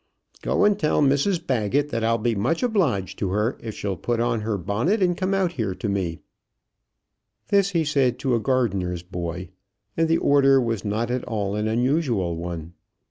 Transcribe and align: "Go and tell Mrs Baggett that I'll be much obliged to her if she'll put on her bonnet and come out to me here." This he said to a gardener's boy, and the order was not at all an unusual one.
"Go 0.41 0.65
and 0.65 0.79
tell 0.79 0.99
Mrs 1.03 1.45
Baggett 1.45 1.89
that 1.89 2.03
I'll 2.03 2.17
be 2.17 2.33
much 2.33 2.63
obliged 2.63 3.19
to 3.19 3.29
her 3.29 3.55
if 3.61 3.75
she'll 3.75 3.95
put 3.95 4.19
on 4.19 4.41
her 4.41 4.57
bonnet 4.57 4.99
and 4.99 5.15
come 5.15 5.35
out 5.35 5.51
to 5.51 5.75
me 5.87 6.01
here." 6.09 6.19
This 7.49 7.69
he 7.69 7.85
said 7.85 8.17
to 8.17 8.33
a 8.33 8.39
gardener's 8.39 9.03
boy, 9.03 9.49
and 9.95 10.07
the 10.07 10.17
order 10.17 10.59
was 10.59 10.83
not 10.83 11.11
at 11.11 11.23
all 11.25 11.55
an 11.55 11.67
unusual 11.67 12.35
one. 12.35 12.73